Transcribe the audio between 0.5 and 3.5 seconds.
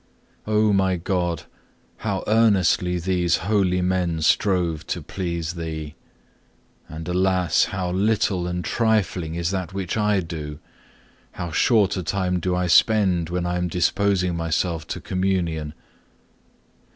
O my God, how earnestly these